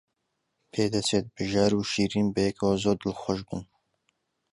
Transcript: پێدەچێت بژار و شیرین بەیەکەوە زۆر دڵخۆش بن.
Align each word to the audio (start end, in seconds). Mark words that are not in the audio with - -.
پێدەچێت 0.71 1.25
بژار 1.35 1.71
و 1.75 1.81
شیرین 1.91 2.27
بەیەکەوە 2.35 2.75
زۆر 2.83 2.97
دڵخۆش 3.01 3.39
بن. 3.47 3.63